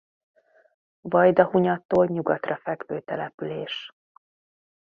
Vajdahunyadtól 1.01 2.05
nyugatra 2.07 2.57
fekvő 2.57 3.01
település. 3.01 3.93